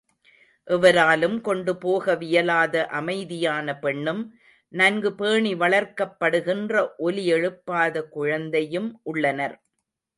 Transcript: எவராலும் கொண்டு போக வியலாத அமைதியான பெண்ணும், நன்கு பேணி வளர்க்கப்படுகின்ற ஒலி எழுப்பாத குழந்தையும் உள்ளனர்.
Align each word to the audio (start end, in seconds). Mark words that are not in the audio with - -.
எவராலும் 0.67 1.35
கொண்டு 1.41 1.73
போக 1.77 2.15
வியலாத 2.15 2.75
அமைதியான 2.91 3.77
பெண்ணும், 3.79 4.23
நன்கு 4.73 5.11
பேணி 5.15 5.53
வளர்க்கப்படுகின்ற 5.55 6.73
ஒலி 6.99 7.25
எழுப்பாத 7.27 8.07
குழந்தையும் 8.09 8.91
உள்ளனர். 9.03 9.57